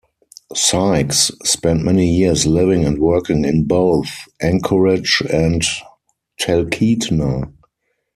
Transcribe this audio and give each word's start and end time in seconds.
Sykes 0.55 1.29
spent 1.43 1.83
many 1.83 2.11
years 2.15 2.47
living 2.47 2.85
and 2.85 2.97
working 2.97 3.45
in 3.45 3.65
both 3.67 4.07
Anchorage 4.41 5.21
and 5.31 5.61
Talkeetna. 6.41 7.53